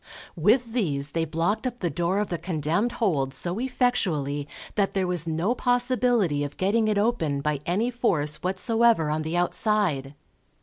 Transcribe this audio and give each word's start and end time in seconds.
With 0.35 0.73
these 0.73 1.11
they 1.11 1.25
blocked 1.25 1.67
up 1.67 1.77
the 1.79 1.89
door 1.91 2.17
of 2.17 2.29
the 2.29 2.39
condemned 2.39 2.93
hold 2.93 3.35
so 3.35 3.59
effectually 3.59 4.47
that 4.73 4.93
there 4.93 5.05
was 5.05 5.27
no 5.27 5.53
possibility 5.53 6.43
of 6.43 6.57
getting 6.57 6.87
it 6.87 6.97
open 6.97 7.39
by 7.39 7.59
any 7.67 7.91
force 7.91 8.37
whatsoever 8.37 9.11
on 9.11 9.21
the 9.21 9.37
outside. 9.37 10.15